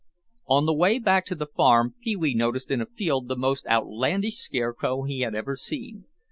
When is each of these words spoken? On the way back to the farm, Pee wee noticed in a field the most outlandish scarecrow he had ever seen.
On 0.47 0.65
the 0.65 0.73
way 0.73 0.97
back 0.97 1.27
to 1.27 1.35
the 1.35 1.45
farm, 1.45 1.93
Pee 2.01 2.15
wee 2.15 2.33
noticed 2.33 2.71
in 2.71 2.81
a 2.81 2.87
field 2.87 3.27
the 3.27 3.35
most 3.37 3.67
outlandish 3.67 4.37
scarecrow 4.37 5.03
he 5.03 5.19
had 5.19 5.35
ever 5.35 5.55
seen. 5.55 6.05